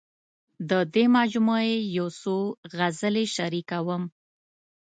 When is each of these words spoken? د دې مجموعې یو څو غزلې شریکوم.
د 0.69 0.71
دې 0.93 1.05
مجموعې 1.17 1.75
یو 1.97 2.07
څو 2.21 2.35
غزلې 2.77 3.25
شریکوم. 3.35 4.03